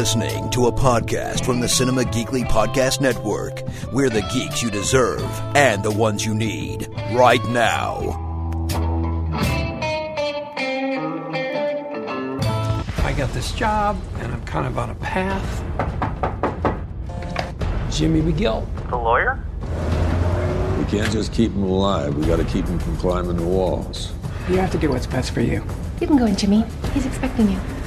listening 0.00 0.48
to 0.48 0.66
a 0.66 0.72
podcast 0.72 1.44
from 1.44 1.60
the 1.60 1.68
Cinema 1.68 2.02
Geekly 2.04 2.42
Podcast 2.46 3.02
Network. 3.02 3.60
We're 3.92 4.08
the 4.08 4.22
geeks 4.32 4.62
you 4.62 4.70
deserve 4.70 5.22
and 5.54 5.82
the 5.82 5.90
ones 5.90 6.24
you 6.24 6.34
need 6.34 6.88
right 7.12 7.44
now. 7.50 7.98
I 13.04 13.12
got 13.14 13.30
this 13.34 13.52
job, 13.52 14.00
and 14.20 14.32
I'm 14.32 14.42
kind 14.46 14.66
of 14.66 14.78
on 14.78 14.88
a 14.88 14.94
path. 14.94 15.44
Jimmy 17.92 18.22
McGill. 18.22 18.66
The 18.88 18.96
lawyer? 18.96 19.38
We 20.78 20.86
can't 20.86 21.12
just 21.12 21.34
keep 21.34 21.52
him 21.52 21.64
alive. 21.64 22.16
We 22.16 22.24
gotta 22.24 22.44
keep 22.44 22.64
him 22.64 22.78
from 22.78 22.96
climbing 22.96 23.36
the 23.36 23.44
walls. 23.44 24.14
You 24.48 24.56
have 24.56 24.70
to 24.70 24.78
do 24.78 24.88
what's 24.88 25.06
best 25.06 25.32
for 25.32 25.42
you. 25.42 25.62
You 26.00 26.06
can 26.06 26.16
go 26.16 26.24
in, 26.24 26.36
Jimmy. 26.36 26.64
He's 26.94 27.04
expecting 27.04 27.50
you. 27.50 27.58
You 27.58 27.79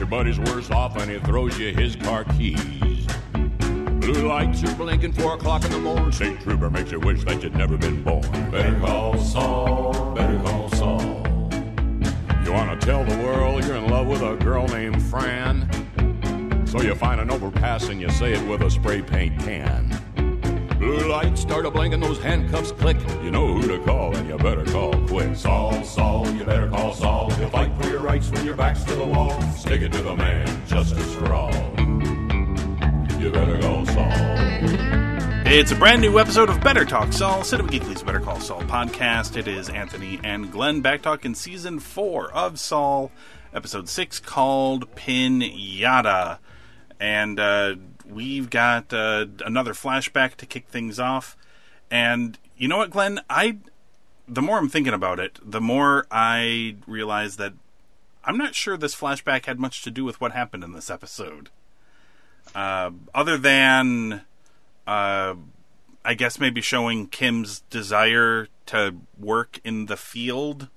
your 0.00 0.08
buddy's 0.08 0.40
worse 0.40 0.70
off 0.70 0.96
and 0.96 1.10
he 1.10 1.18
throws 1.18 1.58
you 1.58 1.74
his 1.74 1.94
car 1.94 2.24
keys. 2.24 3.06
Blue 4.00 4.26
lights 4.26 4.64
are 4.64 4.74
blinking 4.74 5.12
four 5.12 5.34
o'clock 5.34 5.62
in 5.66 5.70
the 5.70 5.78
morning. 5.78 6.10
St. 6.10 6.40
Trooper 6.40 6.70
makes 6.70 6.90
you 6.90 6.98
wish 6.98 7.22
that 7.24 7.42
you'd 7.42 7.54
never 7.54 7.76
been 7.76 8.02
born. 8.02 8.22
Better 8.50 8.80
call 8.80 9.18
Saul, 9.18 10.14
better 10.14 10.38
call 10.38 10.70
Saul. 10.70 11.22
You 12.42 12.52
wanna 12.52 12.78
tell 12.80 13.04
the 13.04 13.16
world 13.18 13.62
you're 13.66 13.76
in 13.76 13.88
love 13.88 14.06
with 14.06 14.22
a 14.22 14.36
girl 14.36 14.66
named 14.68 15.02
Fran? 15.02 15.68
So 16.66 16.80
you 16.80 16.94
find 16.94 17.20
an 17.20 17.30
overpass 17.30 17.90
and 17.90 18.00
you 18.00 18.08
say 18.08 18.32
it 18.32 18.48
with 18.48 18.62
a 18.62 18.70
spray 18.70 19.02
paint 19.02 19.38
can. 19.40 20.00
Blue 20.78 21.08
lights 21.08 21.42
start 21.42 21.66
a 21.66 21.70
blinking, 21.70 22.00
those 22.00 22.18
handcuffs 22.18 22.72
click. 22.72 22.96
You 23.22 23.30
know 23.30 23.52
who 23.52 23.68
to 23.68 23.84
call, 23.84 24.16
and 24.16 24.26
you 24.26 24.38
better 24.38 24.64
call 24.64 24.94
quick. 25.06 25.36
Saul, 25.36 25.84
Saul, 25.84 26.26
you 26.30 26.42
better 26.42 26.70
call 26.70 26.94
Saul. 26.94 27.30
He'll 27.32 27.50
fight 27.50 27.78
your 27.90 28.00
rights 28.00 28.30
when 28.30 28.44
your 28.44 28.54
back's 28.54 28.84
to 28.84 28.94
the 28.94 29.04
wall. 29.04 29.40
Stick 29.52 29.82
it 29.82 29.90
to 29.92 30.02
the 30.02 30.14
man, 30.14 30.46
justice 30.66 31.12
for 31.14 31.32
all. 31.34 31.52
You 33.18 33.32
better 33.32 33.58
call 33.58 33.84
Saul. 33.86 34.12
It's 35.44 35.72
a 35.72 35.74
brand 35.74 36.00
new 36.00 36.20
episode 36.20 36.48
of 36.48 36.60
Better 36.60 36.84
Talk 36.84 37.12
Saul, 37.12 37.42
Cinema 37.42 37.68
Geekly's 37.68 38.04
Better 38.04 38.20
Call 38.20 38.38
Saul 38.38 38.62
podcast. 38.62 39.36
It 39.36 39.48
is 39.48 39.68
Anthony 39.68 40.20
and 40.22 40.52
Glenn 40.52 40.80
back 40.82 41.02
talking 41.02 41.34
season 41.34 41.80
four 41.80 42.30
of 42.30 42.60
Saul, 42.60 43.10
episode 43.52 43.88
six 43.88 44.20
called 44.20 44.94
Pinata. 44.94 46.38
And 47.00 47.40
uh, 47.40 47.74
we've 48.08 48.50
got 48.50 48.92
uh, 48.92 49.26
another 49.44 49.72
flashback 49.72 50.36
to 50.36 50.46
kick 50.46 50.68
things 50.68 51.00
off. 51.00 51.36
And 51.90 52.38
you 52.56 52.68
know 52.68 52.78
what, 52.78 52.90
Glenn? 52.90 53.20
I 53.28 53.58
the 54.28 54.42
more 54.42 54.58
I'm 54.58 54.68
thinking 54.68 54.94
about 54.94 55.18
it, 55.18 55.40
the 55.42 55.60
more 55.60 56.06
I 56.08 56.76
realize 56.86 57.36
that 57.38 57.54
I'm 58.24 58.36
not 58.36 58.54
sure 58.54 58.76
this 58.76 58.94
flashback 58.94 59.46
had 59.46 59.58
much 59.58 59.82
to 59.82 59.90
do 59.90 60.04
with 60.04 60.20
what 60.20 60.32
happened 60.32 60.64
in 60.64 60.72
this 60.72 60.90
episode. 60.90 61.50
Uh, 62.54 62.90
other 63.14 63.38
than, 63.38 64.22
uh, 64.86 65.34
I 66.04 66.14
guess 66.14 66.38
maybe 66.38 66.60
showing 66.60 67.06
Kim's 67.06 67.60
desire 67.70 68.48
to 68.66 68.96
work 69.18 69.60
in 69.64 69.86
the 69.86 69.96
field. 69.96 70.68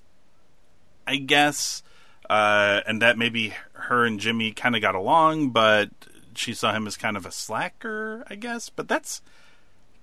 I 1.05 1.17
guess, 1.17 1.83
uh, 2.29 2.81
and 2.87 3.01
that 3.01 3.17
maybe 3.17 3.53
her 3.73 4.05
and 4.05 4.19
Jimmy 4.19 4.51
kind 4.51 4.75
of 4.75 4.81
got 4.81 4.95
along, 4.95 5.49
but 5.49 5.89
she 6.33 6.53
saw 6.53 6.73
him 6.73 6.87
as 6.87 6.95
kind 6.95 7.17
of 7.17 7.25
a 7.25 7.31
slacker, 7.31 8.23
I 8.29 8.35
guess. 8.35 8.69
But 8.69 8.87
that's 8.87 9.21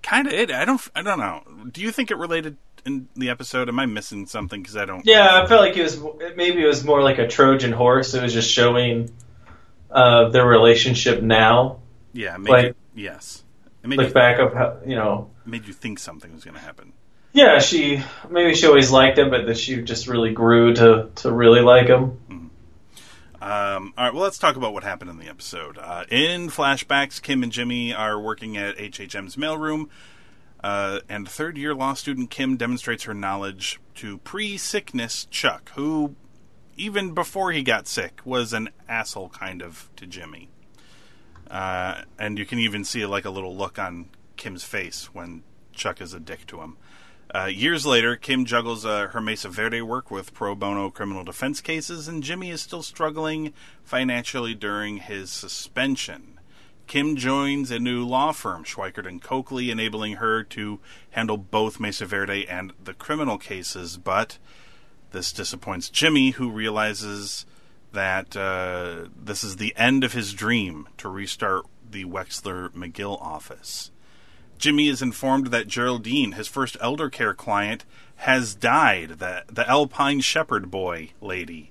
kind 0.03 0.27
of 0.27 0.35
it. 0.35 0.51
I 0.51 0.67
don't, 0.67 0.81
I 0.95 1.01
don't 1.01 1.19
know. 1.19 1.43
Do 1.71 1.81
you 1.81 1.91
think 1.91 2.11
it 2.11 2.19
related 2.19 2.59
in 2.87 3.09
the 3.17 3.31
episode? 3.31 3.69
Am 3.69 3.79
I 3.79 3.87
missing 3.87 4.27
something? 4.27 4.61
Because 4.63 4.77
I 4.77 4.85
don't. 4.85 5.05
Yeah, 5.07 5.43
I 5.43 5.47
felt 5.47 5.61
like 5.61 5.77
it 5.77 5.83
was 5.83 6.01
maybe 6.37 6.63
it 6.63 6.67
was 6.67 6.85
more 6.85 7.03
like 7.03 7.19
a 7.19 7.27
Trojan 7.29 7.73
horse. 7.73 8.15
It 8.15 8.23
was 8.23 8.33
just 8.33 8.51
showing 8.51 9.11
uh, 9.91 10.29
their 10.29 10.47
relationship 10.47 11.23
now, 11.23 11.79
Yeah, 12.13 12.37
made 12.37 12.51
Like- 12.51 12.77
yes. 12.95 13.45
It 13.83 13.89
made 13.89 13.99
like 13.99 14.09
you, 14.09 14.15
back 14.15 14.39
of 14.39 14.53
how 14.53 14.77
you 14.85 14.95
know. 14.95 15.31
made 15.47 15.67
you 15.67 15.73
think 15.73 15.99
something 15.99 16.33
was 16.35 16.45
going 16.45 16.55
to 16.55 16.61
happen. 16.61 16.93
Yeah, 17.33 17.61
she 17.61 18.03
maybe 18.29 18.55
she 18.55 18.67
always 18.67 18.91
liked 18.91 19.17
him, 19.19 19.31
but 19.31 19.47
that 19.47 19.57
she 19.57 19.81
just 19.83 20.07
really 20.07 20.33
grew 20.33 20.75
to 20.75 21.09
to 21.17 21.33
really 21.33 21.61
like 21.63 21.87
him. 21.87 22.19
Um, 23.43 23.95
all 23.97 24.05
right, 24.05 24.13
well, 24.13 24.23
let's 24.23 24.37
talk 24.37 24.57
about 24.57 24.75
what 24.75 24.83
happened 24.85 25.11
in 25.11 25.19
the 25.19 25.29
episode. 25.29 25.79
Uh, 25.79 26.05
in 26.11 26.51
flashbacks, 26.51 27.23
Kim 27.23 27.43
and 27.43 27.51
Jimmy 27.51 27.95
are 27.95 28.21
working 28.21 28.59
at 28.59 28.77
HHM's 28.77 29.37
mailroom, 29.37 29.89
uh, 30.63 31.01
and 31.09 31.29
third 31.29 31.57
year 31.57 31.75
law 31.75 31.95
student 31.95 32.31
Kim 32.31 32.57
demonstrates 32.57 33.05
her 33.05 33.15
knowledge 33.15 33.81
to 33.97 34.19
pre 34.19 34.57
sickness 34.57 35.27
Chuck, 35.31 35.71
who, 35.75 36.15
even 36.77 37.15
before 37.15 37.53
he 37.53 37.63
got 37.63 37.87
sick, 37.87 38.21
was 38.25 38.53
an 38.53 38.69
asshole 38.89 39.31
kind 39.31 39.63
of 39.63 39.89
to 39.97 40.07
Jimmy. 40.07 40.49
Uh, 41.51 42.03
and 42.19 42.39
you 42.39 42.47
can 42.47 42.59
even 42.59 42.85
see 42.85 43.05
like 43.07 43.25
a 43.25 43.31
little 43.31 43.57
look 43.57 43.79
on 43.79 44.09
Kim's 44.37 44.65
face 44.65 45.13
when 45.13 45.43
Chuck 45.73 46.01
is 46.01 46.15
a 46.15 46.21
dick 46.21 46.47
to 46.47 46.61
him. 46.61 46.77
Uh, 47.33 47.47
years 47.47 47.87
later, 47.87 48.17
Kim 48.17 48.45
juggles 48.45 48.85
uh, 48.85 49.07
her 49.09 49.21
Mesa 49.21 49.49
Verde 49.49 49.81
work 49.81 50.11
with 50.11 50.35
pro 50.35 50.55
bono 50.55 50.91
criminal 50.91 51.23
defense 51.23 51.61
cases, 51.61 52.09
and 52.09 52.25
Jimmy 52.25 52.51
is 52.51 52.61
still 52.61 52.83
struggling 52.83 53.53
financially 53.85 54.55
during 54.55 54.97
his 54.97 55.31
suspension. 55.31 56.40
Kim 56.91 57.15
joins 57.15 57.71
a 57.71 57.79
new 57.79 58.05
law 58.05 58.33
firm, 58.33 58.65
Schweikert 58.65 59.07
and 59.07 59.23
Coakley, 59.23 59.71
enabling 59.71 60.15
her 60.15 60.43
to 60.43 60.81
handle 61.11 61.37
both 61.37 61.79
Mesa 61.79 62.05
Verde 62.05 62.49
and 62.49 62.73
the 62.83 62.95
criminal 62.95 63.39
cases. 63.39 63.97
But 63.97 64.39
this 65.13 65.33
disappoints 65.33 65.89
Jimmy, 65.89 66.31
who 66.31 66.51
realizes 66.51 67.47
that 67.93 68.37
uh, 68.37 69.07
this 69.17 69.45
is 69.45 69.59
the 69.59 69.73
end 69.77 70.03
of 70.03 70.15
his 70.15 70.33
dream 70.33 70.89
to 70.99 71.09
restart 71.09 71.65
the 71.89 72.07
Wexler 72.07 72.71
McGill 72.71 73.23
office. 73.23 73.93
Jimmy 74.59 74.89
is 74.89 75.01
informed 75.01 75.53
that 75.53 75.69
Geraldine, 75.69 76.33
his 76.33 76.49
first 76.49 76.77
elder 76.81 77.09
care 77.09 77.35
client, 77.35 77.85
has 78.17 78.57
died, 78.57 79.21
the, 79.21 79.45
the 79.47 79.69
Alpine 79.71 80.19
Shepherd 80.19 80.73
boy 80.73 81.11
lady. 81.21 81.71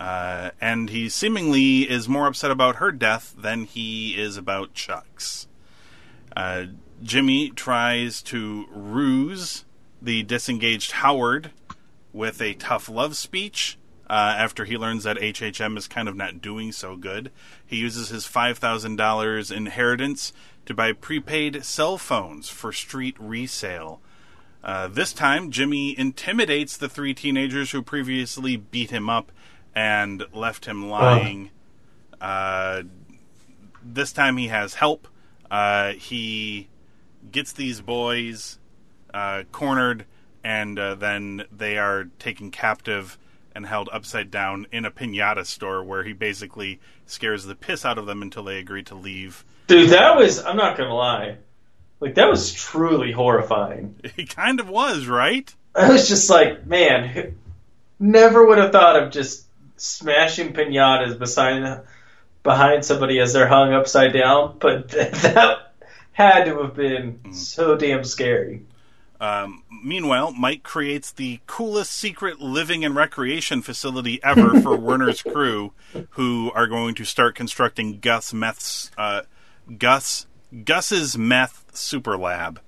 Uh, 0.00 0.50
and 0.62 0.88
he 0.88 1.10
seemingly 1.10 1.82
is 1.82 2.08
more 2.08 2.26
upset 2.26 2.50
about 2.50 2.76
her 2.76 2.90
death 2.90 3.34
than 3.36 3.64
he 3.64 4.18
is 4.18 4.38
about 4.38 4.72
Chuck's. 4.72 5.46
Uh, 6.34 6.64
Jimmy 7.02 7.50
tries 7.50 8.22
to 8.22 8.66
ruse 8.70 9.66
the 10.00 10.22
disengaged 10.22 10.92
Howard 10.92 11.50
with 12.14 12.40
a 12.40 12.54
tough 12.54 12.88
love 12.88 13.14
speech 13.14 13.76
uh, 14.08 14.34
after 14.38 14.64
he 14.64 14.78
learns 14.78 15.04
that 15.04 15.18
HHM 15.18 15.76
is 15.76 15.86
kind 15.86 16.08
of 16.08 16.16
not 16.16 16.40
doing 16.40 16.72
so 16.72 16.96
good. 16.96 17.30
He 17.64 17.76
uses 17.76 18.08
his 18.08 18.24
$5,000 18.24 19.54
inheritance 19.54 20.32
to 20.64 20.74
buy 20.74 20.92
prepaid 20.92 21.62
cell 21.62 21.98
phones 21.98 22.48
for 22.48 22.72
street 22.72 23.16
resale. 23.18 24.00
Uh, 24.64 24.88
this 24.88 25.12
time, 25.12 25.50
Jimmy 25.50 25.98
intimidates 25.98 26.76
the 26.76 26.88
three 26.88 27.12
teenagers 27.14 27.70
who 27.70 27.82
previously 27.82 28.56
beat 28.56 28.90
him 28.90 29.10
up 29.10 29.30
and 29.74 30.24
left 30.32 30.66
him 30.66 30.88
lying. 30.88 31.50
Uh, 32.20 32.82
this 33.82 34.12
time, 34.12 34.36
he 34.36 34.48
has 34.48 34.74
help. 34.74 35.08
Uh, 35.50 35.92
he 35.92 36.68
gets 37.32 37.52
these 37.52 37.80
boys 37.80 38.58
uh, 39.12 39.44
cornered, 39.52 40.04
and 40.44 40.78
uh, 40.78 40.94
then 40.94 41.44
they 41.50 41.78
are 41.78 42.08
taken 42.18 42.50
captive 42.50 43.18
and 43.54 43.66
held 43.66 43.88
upside 43.92 44.30
down 44.30 44.66
in 44.70 44.84
a 44.84 44.90
pinata 44.90 45.44
store 45.44 45.82
where 45.82 46.04
he 46.04 46.12
basically 46.12 46.80
scares 47.06 47.44
the 47.44 47.54
piss 47.54 47.84
out 47.84 47.98
of 47.98 48.06
them 48.06 48.22
until 48.22 48.44
they 48.44 48.58
agree 48.58 48.82
to 48.84 48.94
leave. 48.94 49.44
Dude, 49.66 49.90
that 49.90 50.16
was 50.16 50.44
I'm 50.44 50.56
not 50.56 50.76
gonna 50.76 50.94
lie, 50.94 51.36
like 51.98 52.14
that 52.14 52.28
was 52.28 52.52
truly 52.52 53.12
horrifying. 53.12 53.96
It 54.16 54.34
kind 54.34 54.60
of 54.60 54.68
was, 54.68 55.06
right? 55.06 55.52
I 55.74 55.90
was 55.90 56.08
just 56.08 56.28
like, 56.30 56.66
man, 56.66 57.36
never 57.98 58.44
would 58.44 58.58
have 58.58 58.72
thought 58.72 59.00
of 59.00 59.12
just 59.12 59.46
smashing 59.80 60.52
pinatas 60.52 61.18
beside 61.18 61.82
behind 62.42 62.84
somebody 62.84 63.18
as 63.20 63.32
they're 63.32 63.48
hung 63.48 63.72
upside 63.72 64.12
down, 64.12 64.56
but 64.58 64.88
that 64.90 65.72
had 66.12 66.44
to 66.44 66.62
have 66.62 66.74
been 66.74 67.32
so 67.32 67.76
damn 67.76 68.04
scary. 68.04 68.62
Um, 69.20 69.64
meanwhile, 69.84 70.32
Mike 70.32 70.62
creates 70.62 71.12
the 71.12 71.40
coolest 71.46 71.92
secret 71.92 72.40
living 72.40 72.84
and 72.84 72.96
recreation 72.96 73.60
facility 73.60 74.18
ever 74.24 74.60
for 74.62 74.76
Werner's 74.78 75.22
crew, 75.22 75.72
who 76.10 76.50
are 76.54 76.66
going 76.66 76.94
to 76.94 77.04
start 77.04 77.34
constructing 77.34 78.00
Gus 78.00 78.32
Meth's 78.32 78.90
uh, 78.96 79.22
Gus 79.78 80.26
Gus's 80.64 81.18
meth 81.18 81.64
super 81.74 82.16
lab. 82.16 82.60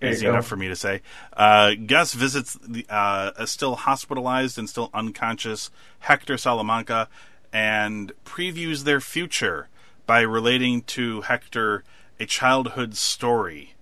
There 0.00 0.10
Easy 0.10 0.26
enough 0.26 0.46
for 0.46 0.56
me 0.56 0.68
to 0.68 0.76
say. 0.76 1.02
Uh, 1.32 1.74
Gus 1.74 2.14
visits 2.14 2.54
the, 2.66 2.86
uh, 2.88 3.32
a 3.36 3.46
still 3.46 3.76
hospitalized 3.76 4.58
and 4.58 4.68
still 4.68 4.90
unconscious 4.94 5.70
Hector 6.00 6.38
Salamanca 6.38 7.08
and 7.52 8.12
previews 8.24 8.84
their 8.84 9.00
future 9.00 9.68
by 10.06 10.20
relating 10.20 10.82
to 10.82 11.20
Hector 11.20 11.84
a 12.18 12.26
childhood 12.26 12.96
story. 12.96 13.74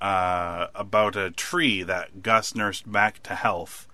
uh, 0.00 0.68
about 0.74 1.16
a 1.16 1.30
tree 1.30 1.82
that 1.82 2.22
Gus 2.22 2.54
nursed 2.54 2.90
back 2.90 3.22
to 3.24 3.34
health, 3.34 3.86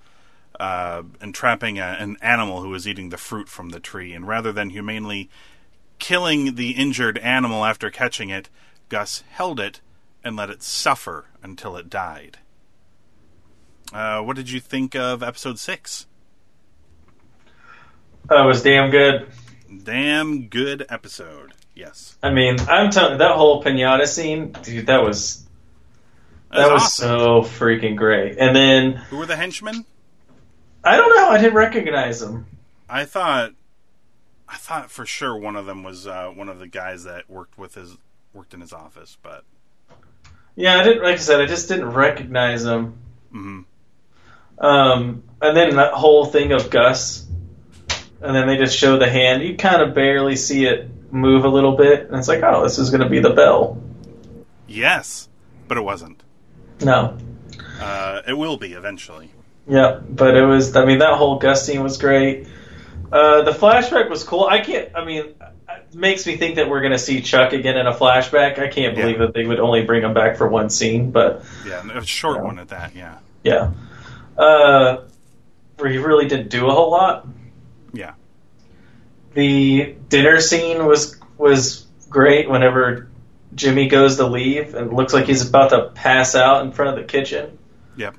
uh, 0.61 1.03
entrapping 1.21 1.79
a, 1.79 1.97
an 1.99 2.17
animal 2.23 2.63
who 2.63 2.69
was 2.69 2.87
eating 2.87 3.09
the 3.09 3.17
fruit 3.17 3.49
from 3.49 3.71
the 3.71 3.81
tree. 3.81 4.13
And 4.13 4.27
rather 4.27 4.53
than 4.53 4.71
humanely 4.71 5.29
killing 5.99 6.55
the 6.55 6.71
injured 6.73 7.19
animal 7.19 7.65
after 7.65 7.91
catching 7.91 8.31
it, 8.31 8.49
Gus 8.89 9.25
held 9.31 9.59
it 9.59 9.81
and 10.27 10.35
let 10.37 10.51
it 10.51 10.61
suffer 10.61 11.27
until 11.41 11.77
it 11.77 11.89
died. 11.89 12.39
Uh, 13.93 14.21
what 14.21 14.35
did 14.35 14.51
you 14.51 14.59
think 14.59 14.97
of 14.97 15.23
episode 15.23 15.57
six? 15.57 16.07
That 18.29 18.43
was 18.43 18.61
damn 18.63 18.91
good. 18.91 19.29
Damn 19.85 20.49
good 20.49 20.85
episode. 20.89 21.53
Yes. 21.77 22.17
I 22.25 22.31
mean, 22.31 22.57
I'm 22.69 22.91
telling 22.91 23.19
that 23.19 23.37
whole 23.37 23.63
pinata 23.63 24.07
scene, 24.09 24.51
dude, 24.63 24.87
that 24.87 25.05
was 25.05 25.45
that 26.51 26.57
That's 26.59 26.73
was 26.73 26.83
awesome. 26.83 27.09
so 27.19 27.43
freaking 27.43 27.97
great. 27.97 28.37
And 28.39 28.55
then 28.57 28.93
Who 29.11 29.19
were 29.19 29.27
the 29.27 29.37
henchmen? 29.37 29.85
I 30.83 30.97
don't 30.97 31.15
know, 31.15 31.29
I 31.29 31.39
didn't 31.39 31.55
recognize 31.55 32.19
them. 32.21 32.47
I 32.89 33.05
thought, 33.05 33.53
I 34.49 34.57
thought 34.57 34.91
for 34.91 35.07
sure 35.07 35.37
one 35.37 35.55
of 35.55 35.67
them 35.67 35.85
was 35.85 36.07
uh, 36.07 36.29
one 36.35 36.49
of 36.49 36.59
the 36.59 36.67
guys 36.69 37.05
that 37.05 37.31
worked 37.31 37.59
with 37.59 37.75
his 37.75 37.97
worked 38.33 38.55
in 38.55 38.61
his 38.61 38.73
office, 38.73 39.17
but 39.23 39.45
Yeah, 40.57 40.79
I 40.79 40.83
didn't. 40.83 41.03
Like 41.03 41.15
I 41.15 41.19
said, 41.19 41.41
I 41.41 41.47
just 41.47 41.69
didn't 41.69 41.91
recognize 41.93 42.65
him. 42.65 42.95
mhm. 43.33 43.65
Um, 44.59 45.23
and 45.43 45.57
then 45.57 45.77
that 45.77 45.93
whole 45.93 46.25
thing 46.25 46.53
of 46.53 46.71
Gus, 46.71 47.27
and 48.23 48.35
then 48.35 48.47
they 48.47 48.57
just 48.57 48.77
show 48.77 48.99
the 48.99 49.09
hand. 49.09 49.43
You 49.43 49.57
kind 49.57 49.83
of 49.83 49.95
barely 49.95 50.35
see 50.37 50.65
it 50.65 50.89
move 51.13 51.45
a 51.45 51.49
little 51.49 51.77
bit, 51.77 52.07
and 52.09 52.17
it's 52.17 52.27
like, 52.29 52.43
oh, 52.43 52.63
this 52.63 52.79
is 52.79 52.89
going 52.91 53.03
to 53.03 53.09
be 53.09 53.21
the 53.21 53.31
bell. 53.35 53.81
yes, 54.67 55.29
but 55.69 55.77
it 55.77 55.83
wasn't. 55.83 56.23
No, 56.81 57.17
Uh, 57.81 58.23
it 58.27 58.33
will 58.33 58.57
be 58.57 58.73
eventually. 58.73 59.31
yeah, 59.69 60.01
but 60.09 60.35
it 60.37 60.45
was. 60.47 60.75
I 60.75 60.85
mean, 60.87 60.99
that 61.01 61.15
whole 61.15 61.39
Gus 61.39 61.67
scene 61.67 61.83
was 61.83 61.99
great. 61.99 62.49
Uh, 63.13 63.43
the 63.43 63.51
flashback 63.53 64.09
was 64.09 64.25
cool. 64.25 64.45
I 64.47 64.61
can't. 64.61 64.89
I 64.95 65.05
mean, 65.05 65.35
makes 65.95 66.27
me 66.27 66.37
think 66.37 66.57
that 66.57 66.69
we're 66.69 66.81
going 66.81 66.93
to 66.93 66.99
see 66.99 67.21
Chuck 67.23 67.53
again 67.53 67.77
in 67.77 67.87
a 67.87 67.93
flashback. 67.95 68.59
I 68.59 68.69
can't 68.69 68.95
believe 68.95 69.19
Yeah. 69.19 69.27
that 69.27 69.35
they 69.35 69.45
would 69.45 69.61
only 69.61 69.83
bring 69.85 70.03
him 70.03 70.15
back 70.15 70.37
for 70.37 70.47
one 70.49 70.71
scene, 70.71 71.11
but 71.11 71.45
Yeah, 71.67 71.83
a 71.99 72.05
short 72.05 72.37
Yeah. 72.37 72.43
one 72.43 72.59
at 72.59 72.69
that. 72.69 72.95
Yeah, 72.95 73.15
yeah. 73.43 73.71
Uh, 74.37 74.99
where 75.79 75.91
he 75.91 75.99
really 75.99 76.27
didn't 76.29 76.49
do 76.51 76.67
a 76.69 76.73
whole 76.73 76.91
lot. 76.91 77.27
yeah, 77.93 78.13
the 79.35 79.95
dinner 80.09 80.41
scene 80.41 80.85
was 80.87 81.17
was 81.39 81.87
great 82.09 82.49
whenever 82.49 83.09
Jimmy 83.55 83.89
goes 83.89 84.17
to 84.17 84.27
leave 84.27 84.75
and 84.75 84.93
looks 84.93 85.13
like 85.13 85.27
he's 85.27 85.47
about 85.47 85.71
to 85.71 85.91
pass 85.95 86.35
out 86.35 86.65
in 86.65 86.73
front 86.73 86.91
of 86.91 86.97
the 86.97 87.05
kitchen. 87.11 87.59
yep. 87.97 88.15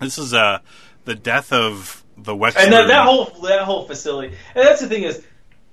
This 0.00 0.18
is 0.18 0.32
uh 0.34 0.60
the 1.04 1.14
death 1.14 1.52
of 1.52 2.04
the 2.16 2.34
Wexler. 2.34 2.64
And 2.64 2.72
that, 2.72 2.88
that 2.88 3.04
whole 3.04 3.24
that 3.42 3.62
whole 3.62 3.86
facility. 3.86 4.34
And 4.54 4.66
that's 4.66 4.80
the 4.80 4.88
thing 4.88 5.02
is, 5.04 5.22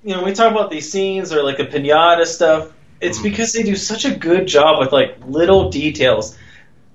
you 0.03 0.15
know, 0.15 0.23
we 0.23 0.33
talk 0.33 0.51
about 0.51 0.69
these 0.69 0.91
scenes 0.91 1.33
or 1.33 1.43
like 1.43 1.57
the 1.57 1.65
pinata 1.65 2.25
stuff. 2.25 2.71
It's 2.99 3.19
because 3.19 3.53
they 3.53 3.63
do 3.63 3.75
such 3.75 4.05
a 4.05 4.15
good 4.15 4.47
job 4.47 4.79
with 4.79 4.91
like 4.91 5.17
little 5.25 5.69
details. 5.69 6.35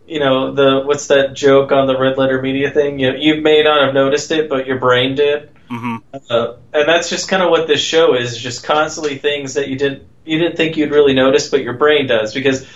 You 0.07 0.19
know, 0.19 0.53
the 0.53 0.83
what's 0.85 1.07
that 1.09 1.35
joke 1.35 1.71
on 1.71 1.87
the 1.87 1.97
red 1.99 2.19
letter 2.19 2.43
media 2.43 2.71
thing? 2.71 2.99
You 2.99 3.13
know, 3.13 3.19
you 3.19 3.41
may 3.41 3.63
not 3.63 3.83
have 3.85 3.95
noticed 3.95 4.31
it, 4.33 4.49
but 4.49 4.67
your 4.67 4.79
brain 4.79 5.15
did. 5.15 5.51
hmm 5.69 5.97
Uh, 6.29 6.57
and 6.75 6.89
that's 6.89 7.09
just 7.09 7.29
kind 7.29 7.43
of 7.43 7.51
what 7.51 7.67
this 7.67 7.81
show 7.81 8.15
is 8.15 8.37
just 8.37 8.65
constantly 8.65 9.17
things 9.19 9.55
that 9.55 9.69
you 9.69 9.77
didn't 9.79 10.03
you 10.25 10.39
didn't 10.39 10.57
think 10.57 10.77
you'd 10.77 10.91
really 10.91 11.15
notice 11.15 11.49
but 11.49 11.63
your 11.63 11.73
brain 11.75 12.07
does 12.07 12.35
because 12.35 12.67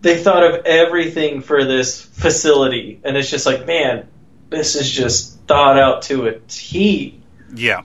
they 0.00 0.16
thought 0.22 0.44
of 0.44 0.66
everything 0.66 1.40
for 1.40 1.64
this 1.64 2.00
facility 2.00 3.00
and 3.04 3.16
it's 3.16 3.30
just 3.30 3.46
like 3.46 3.66
man 3.66 4.06
this 4.50 4.76
is 4.76 4.90
just 4.90 5.40
thought 5.46 5.78
out 5.78 6.02
to 6.02 6.26
a 6.26 6.38
T 6.48 7.20
Yeah. 7.54 7.82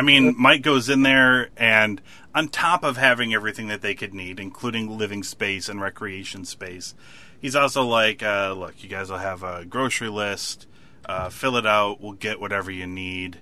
I 0.00 0.02
mean, 0.02 0.34
Mike 0.38 0.62
goes 0.62 0.88
in 0.88 1.02
there, 1.02 1.50
and 1.58 2.00
on 2.34 2.48
top 2.48 2.84
of 2.84 2.96
having 2.96 3.34
everything 3.34 3.68
that 3.68 3.82
they 3.82 3.94
could 3.94 4.14
need, 4.14 4.40
including 4.40 4.96
living 4.96 5.22
space 5.22 5.68
and 5.68 5.78
recreation 5.78 6.46
space, 6.46 6.94
he's 7.38 7.54
also 7.54 7.84
like, 7.84 8.22
uh, 8.22 8.54
"Look, 8.56 8.82
you 8.82 8.88
guys 8.88 9.10
will 9.10 9.18
have 9.18 9.42
a 9.42 9.66
grocery 9.66 10.08
list. 10.08 10.66
Uh, 11.04 11.28
fill 11.28 11.54
it 11.58 11.66
out. 11.66 12.00
We'll 12.00 12.14
get 12.14 12.40
whatever 12.40 12.70
you 12.70 12.86
need." 12.86 13.40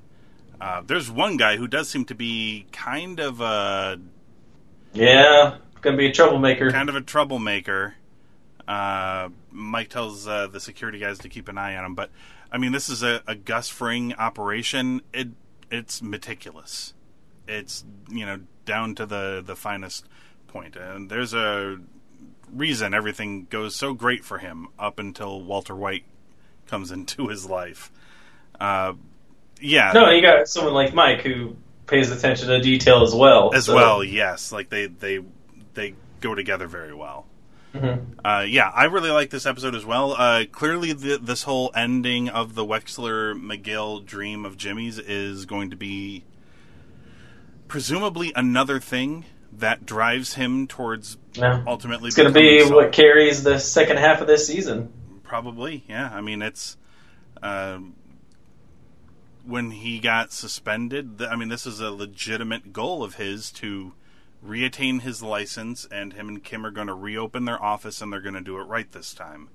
Uh, 0.61 0.83
there's 0.85 1.09
one 1.09 1.37
guy 1.37 1.59
who 1.59 1.69
does 1.69 1.89
seem 1.89 2.05
to 2.07 2.15
be 2.17 2.67
kind 2.73 3.21
of 3.21 3.41
a 3.41 4.01
yeah 4.95 5.59
gonna 5.81 5.97
be 5.97 6.07
a 6.07 6.13
troublemaker 6.13 6.73
kind 6.73 6.89
of 6.89 6.97
a 6.97 7.01
troublemaker. 7.01 7.95
Uh, 8.67 9.29
Mike 9.53 9.91
tells 9.91 10.27
uh, 10.27 10.49
the 10.49 10.59
security 10.59 10.99
guys 10.99 11.19
to 11.19 11.29
keep 11.29 11.47
an 11.47 11.57
eye 11.57 11.77
on 11.77 11.85
him, 11.85 11.95
but 11.95 12.11
I 12.51 12.59
mean, 12.59 12.73
this 12.73 12.89
is 12.89 13.05
a, 13.05 13.23
a 13.29 13.37
Gus 13.37 13.69
Fring 13.69 14.13
operation. 14.15 15.03
It 15.13 15.29
it's 15.71 16.03
meticulous. 16.03 16.95
It's 17.47 17.85
you 18.11 18.27
know 18.27 18.41
down 18.65 18.95
to 18.97 19.07
the 19.07 19.43
the 19.45 19.57
finest 19.57 20.07
point, 20.47 20.77
and 20.77 21.11
there's 21.11 21.35
a 21.35 21.79
reason 22.53 22.95
everything 22.95 23.47
goes 23.51 23.77
so 23.77 23.93
great 23.95 24.25
for 24.25 24.39
him 24.39 24.69
up 24.79 24.99
until 24.99 25.41
Walter 25.41 25.75
White 25.75 26.05
comes 26.67 26.91
into 26.99 27.29
his 27.29 27.47
life. 27.47 27.91
Uh, 28.61 28.95
yeah, 29.61 29.93
no 29.93 30.11
you 30.11 30.23
got 30.23 30.49
someone 30.49 30.75
like 30.75 30.95
Mike 30.95 31.23
who 31.23 31.57
pays 31.87 32.11
attention 32.11 32.49
to 32.49 32.61
detail 32.61 33.03
as 33.03 33.15
well 33.15 33.55
as 33.55 33.67
so- 33.67 33.75
well. 33.75 34.05
Yes, 34.05 34.53
like 34.53 34.69
they 34.69 34.87
they 34.87 35.21
they 35.75 35.95
go 36.21 36.35
together 36.35 36.67
very 36.67 36.95
well. 36.95 37.27
Mhm. 37.79 38.05
Uh, 38.25 38.45
yeah, 38.49 38.71
I 38.75 38.85
really 38.85 39.11
like 39.11 39.31
this 39.31 39.47
episode 39.47 39.75
as 39.75 39.85
well. 39.85 40.13
Uh, 40.13 40.45
clearly, 40.51 40.93
the, 40.93 41.19
this 41.19 41.45
whole 41.45 41.71
ending 41.75 42.29
of 42.29 42.55
the 42.55 42.65
Wexler 42.65 43.35
McGill 43.35 44.05
dream 44.05 44.45
of 44.45 44.57
Jimmy's 44.57 44.99
is 44.99 45.47
going 45.47 45.71
to 45.71 45.77
be 45.77 46.25
presumably 47.69 48.33
another 48.35 48.81
thing 48.81 49.25
that 49.53 49.87
drives 49.87 50.35
him 50.35 50.67
towards 50.67 51.17
yeah. 51.35 51.63
ultimately. 51.67 52.09
it's 52.09 52.17
gonna 52.17 52.31
be 52.31 52.59
becoming 52.59 52.75
what 52.75 52.93
carries 52.93 53.43
the 53.43 53.59
second 53.59 53.99
half 53.99 54.21
of 54.21 54.27
this 54.27 54.47
season 54.47 54.93
Probably, 55.23 55.85
yeah. 55.89 56.11
I 56.13 56.23
mean, 56.23 56.41
it's 56.41 56.77
um 57.43 57.95
when 59.45 59.71
he 59.71 59.99
got 59.99 60.33
suspended. 60.33 61.19
th- 61.19 61.31
I 61.31 61.37
mean, 61.37 61.49
this 61.49 61.67
is 61.67 61.81
a 61.81 61.91
legitimate 61.91 62.73
goal 62.73 63.03
of 63.03 63.15
his 63.15 63.51
to 63.53 63.93
reattain 64.45 65.03
his 65.03 65.23
license, 65.23 65.87
and 65.91 66.13
him 66.13 66.29
and 66.29 66.43
Kim 66.45 66.65
are 66.65 66.71
going 66.71 66.87
to 66.87 66.95
reopen 66.95 67.45
their 67.45 67.63
office, 67.63 68.01
and 68.01 68.13
they're 68.13 68.21
going 68.21 68.35
to 68.35 68.41
do 68.41 68.57
it 68.59 68.63
right 68.65 68.91
this 68.93 69.13
time. 69.15 69.49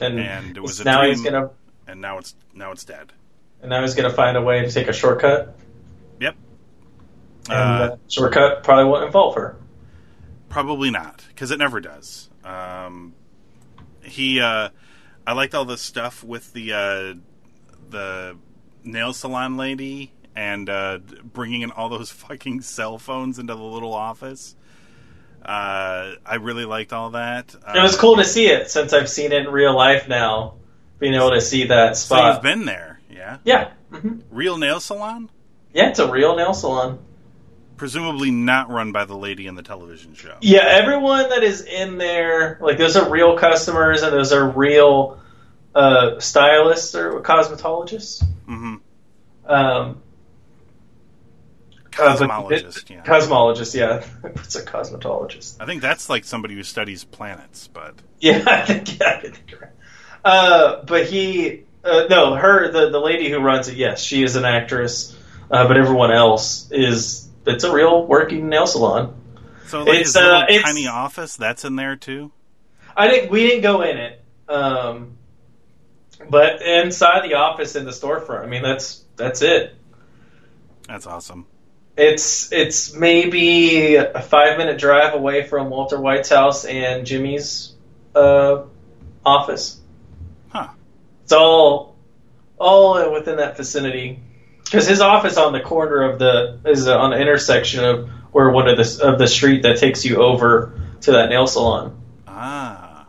and, 0.00 0.18
And 0.18 0.56
it 0.56 0.60
was 0.60 0.80
a 0.80 0.84
now 0.84 1.00
dream. 1.00 1.14
he's 1.14 1.22
gonna 1.22 1.50
And 1.86 2.00
now 2.00 2.18
it's 2.18 2.34
now 2.54 2.70
it's 2.72 2.84
dead. 2.84 3.12
and 3.60 3.70
now 3.70 3.80
he's 3.82 3.94
gonna 3.94 4.12
find 4.12 4.36
a 4.36 4.42
way 4.42 4.62
to 4.62 4.70
take 4.70 4.86
a 4.88 4.92
shortcut 4.92 5.56
Yep. 6.20 6.36
and 7.48 7.52
Uh, 7.52 7.78
that 7.88 7.98
shortcut 8.08 8.62
probably 8.62 8.84
won't 8.84 9.04
involve 9.04 9.34
her. 9.34 9.56
Probably 10.48 10.90
not, 10.90 11.24
because 11.28 11.50
it 11.50 11.58
never 11.58 11.80
does. 11.80 12.28
Um, 12.44 13.14
he, 14.02 14.40
uh, 14.40 14.70
I 15.26 15.32
liked 15.32 15.54
all 15.54 15.64
the 15.64 15.76
stuff 15.76 16.22
with 16.24 16.52
the 16.52 16.72
uh, 16.72 17.14
the 17.90 18.36
nail 18.84 19.12
salon 19.12 19.56
lady 19.56 20.12
and 20.36 20.68
uh, 20.68 20.98
bringing 21.24 21.62
in 21.62 21.70
all 21.70 21.88
those 21.88 22.10
fucking 22.24 22.60
cell 22.62 22.98
phones 22.98 23.38
into 23.38 23.54
the 23.54 23.62
little 23.62 23.94
office. 23.94 24.54
Uh, 25.44 26.16
I 26.26 26.34
really 26.40 26.64
liked 26.66 26.92
all 26.92 27.10
that. 27.10 27.54
Uh, 27.66 27.72
It 27.78 27.82
was 27.82 27.96
cool 27.96 28.16
to 28.16 28.24
see 28.24 28.46
it 28.48 28.70
since 28.70 28.92
I've 28.92 29.08
seen 29.08 29.32
it 29.32 29.46
in 29.46 29.48
real 29.48 29.74
life 29.74 30.06
now. 30.08 30.54
Being 30.98 31.14
able 31.14 31.30
to 31.30 31.40
see 31.40 31.64
that 31.68 31.96
So 31.96 32.14
you've 32.16 32.34
spot. 32.34 32.42
been 32.42 32.66
there, 32.66 33.00
yeah? 33.10 33.38
yeah, 33.42 33.70
hmm 33.90 34.18
Real 34.30 34.58
nail 34.58 34.80
salon, 34.80 35.30
yeah, 35.72 35.88
it's 35.88 35.98
a 35.98 36.10
real 36.10 36.36
nail 36.36 36.52
salon. 36.52 36.98
presumably 37.78 38.30
not 38.30 38.68
run 38.68 38.92
by 38.92 39.06
the 39.06 39.16
lady 39.16 39.46
in 39.46 39.54
the 39.54 39.62
television 39.62 40.12
show. 40.12 40.36
Yeah, 40.42 40.60
everyone 40.66 41.30
that 41.30 41.42
is 41.42 41.62
in 41.62 41.96
there, 41.96 42.58
like 42.60 42.76
those 42.76 42.96
are 42.96 43.08
real 43.08 43.38
customers 43.38 44.02
and 44.02 44.12
those 44.12 44.34
are 44.34 44.46
real 44.46 45.18
uh, 45.74 46.20
stylists 46.20 46.94
or 46.94 47.22
cosmetologists. 47.22 48.22
hmm 48.44 48.74
Um, 49.46 50.02
Cosmologist, 51.90 52.88
yeah. 52.90 53.02
Cosmologist, 53.02 53.74
yeah. 53.74 54.04
What's 54.20 54.54
a 54.56 54.62
cosmetologist? 54.64 55.56
I 55.60 55.66
think 55.66 55.82
that's 55.82 56.08
like 56.08 56.24
somebody 56.24 56.54
who 56.54 56.62
studies 56.62 57.04
planets, 57.04 57.68
but 57.68 57.94
Yeah, 58.20 58.42
I 58.46 58.64
think, 58.64 58.98
yeah, 58.98 59.06
I 59.08 59.20
think 59.20 59.42
you're 59.50 59.60
right. 59.60 59.70
Uh, 60.24 60.84
but 60.84 61.06
he, 61.06 61.64
uh, 61.84 62.04
no, 62.10 62.34
her, 62.34 62.70
the, 62.70 62.90
the 62.90 62.98
lady 63.00 63.30
who 63.30 63.38
runs 63.40 63.68
it, 63.68 63.76
yes, 63.76 64.02
she 64.02 64.22
is 64.22 64.36
an 64.36 64.44
actress, 64.44 65.16
uh, 65.50 65.66
but 65.66 65.76
everyone 65.76 66.12
else 66.12 66.70
is, 66.70 67.28
it's 67.46 67.64
a 67.64 67.72
real 67.72 68.06
working 68.06 68.48
nail 68.48 68.66
salon. 68.66 69.14
so 69.66 69.82
like 69.84 70.00
It's, 70.00 70.16
uh, 70.16 70.44
it's- 70.48 70.62
tiny 70.62 70.86
office 70.86 71.36
that's 71.36 71.64
in 71.64 71.76
there 71.76 71.96
too. 71.96 72.32
I 72.96 73.08
didn't, 73.08 73.30
we 73.30 73.46
didn't 73.46 73.62
go 73.62 73.82
in 73.82 73.96
it, 73.96 74.22
um, 74.48 75.16
but 76.28 76.60
inside 76.60 77.24
the 77.28 77.34
office 77.34 77.76
in 77.76 77.84
the 77.84 77.92
storefront, 77.92 78.42
I 78.42 78.46
mean, 78.46 78.62
that's, 78.62 79.02
that's 79.16 79.42
it. 79.42 79.74
That's 80.86 81.06
awesome. 81.06 81.46
It's 82.00 82.50
it's 82.50 82.94
maybe 82.94 83.96
a 83.96 84.22
five 84.22 84.56
minute 84.56 84.78
drive 84.78 85.12
away 85.12 85.46
from 85.46 85.68
Walter 85.68 86.00
White's 86.00 86.30
house 86.30 86.64
and 86.64 87.04
Jimmy's 87.06 87.74
uh, 88.14 88.62
office. 89.24 89.78
Huh. 90.48 90.68
It's 91.24 91.32
all 91.32 91.94
all 92.58 93.12
within 93.12 93.36
that 93.36 93.58
vicinity 93.58 94.18
because 94.64 94.86
his 94.86 95.02
office 95.02 95.36
on 95.36 95.52
the 95.52 95.60
corner 95.60 96.02
of 96.02 96.18
the 96.18 96.60
is 96.64 96.88
on 96.88 97.10
the 97.10 97.18
intersection 97.18 97.84
of 97.84 98.08
where 98.32 98.48
one 98.48 98.66
of 98.66 98.78
the 98.78 99.06
of 99.06 99.18
the 99.18 99.26
street 99.26 99.64
that 99.64 99.76
takes 99.76 100.02
you 100.02 100.22
over 100.22 100.80
to 101.02 101.12
that 101.12 101.28
nail 101.28 101.46
salon. 101.46 102.00
Ah. 102.26 103.06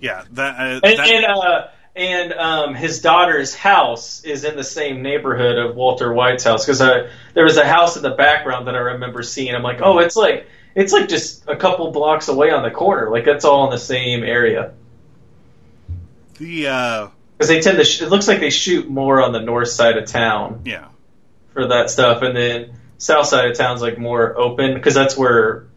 Yeah, 0.00 0.24
that, 0.32 0.54
uh, 0.58 0.80
And 0.84 0.98
that 0.98 1.10
and, 1.10 1.24
uh, 1.26 1.68
and 1.96 2.32
um, 2.32 2.74
his 2.74 3.00
daughter's 3.00 3.54
house 3.54 4.24
is 4.24 4.44
in 4.44 4.56
the 4.56 4.64
same 4.64 5.02
neighborhood 5.02 5.58
of 5.58 5.74
Walter 5.74 6.12
White's 6.12 6.44
house 6.44 6.64
because 6.64 6.80
uh, 6.80 7.10
there 7.34 7.44
was 7.44 7.56
a 7.56 7.66
house 7.66 7.96
in 7.96 8.02
the 8.02 8.10
background 8.10 8.68
that 8.68 8.74
I 8.74 8.78
remember 8.78 9.22
seeing. 9.22 9.54
I'm 9.54 9.62
like, 9.62 9.80
oh, 9.82 9.98
it's 9.98 10.16
like 10.16 10.46
it's 10.74 10.92
like 10.92 11.08
just 11.08 11.48
a 11.48 11.56
couple 11.56 11.90
blocks 11.90 12.28
away 12.28 12.50
on 12.50 12.62
the 12.62 12.70
corner. 12.70 13.10
Like 13.10 13.24
that's 13.24 13.44
all 13.44 13.64
in 13.64 13.70
the 13.70 13.78
same 13.78 14.22
area 14.22 14.74
the 16.38 16.68
uh, 16.68 17.10
because 17.36 17.48
they 17.48 17.60
tend 17.60 17.78
to. 17.78 17.84
Sh- 17.84 18.02
it 18.02 18.08
looks 18.08 18.26
like 18.26 18.40
they 18.40 18.50
shoot 18.50 18.88
more 18.88 19.22
on 19.22 19.32
the 19.32 19.40
north 19.40 19.68
side 19.68 19.96
of 19.96 20.06
town 20.06 20.62
yeah. 20.64 20.88
for 21.52 21.68
that 21.68 21.90
stuff, 21.90 22.22
and 22.22 22.36
then 22.36 22.74
south 22.96 23.26
side 23.26 23.50
of 23.50 23.56
town's 23.56 23.82
like 23.82 23.98
more 23.98 24.36
open 24.38 24.74
because 24.74 24.94
that's 24.94 25.16
where 25.16 25.67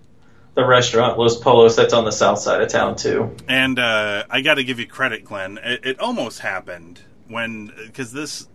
the 0.54 0.66
restaurant 0.66 1.18
Los 1.18 1.38
Pollos. 1.38 1.76
That's 1.76 1.94
on 1.94 2.06
the 2.06 2.12
south 2.12 2.40
side 2.40 2.62
of 2.62 2.70
town 2.70 2.96
too. 2.96 3.36
And 3.48 3.80
uh, 3.80 4.26
I 4.30 4.42
got 4.42 4.56
to 4.56 4.64
give 4.64 4.80
you 4.80 4.88
credit, 4.88 5.26
Glenn. 5.26 5.60
It, 5.64 5.86
it 5.86 6.00
almost 6.00 6.40
happened 6.40 7.02
when 7.28 7.72
because 7.86 8.12
this 8.12 8.48